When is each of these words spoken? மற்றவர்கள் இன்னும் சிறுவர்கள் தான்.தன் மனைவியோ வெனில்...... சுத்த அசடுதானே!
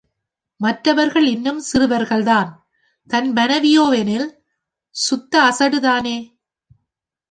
மற்றவர்கள் 0.61 1.27
இன்னும் 1.27 1.59
சிறுவர்கள் 1.59 2.23
தான்.தன் 2.23 3.29
மனைவியோ 3.33 3.85
வெனில்...... 3.91 4.27
சுத்த 4.95 5.33
அசடுதானே! 5.41 6.17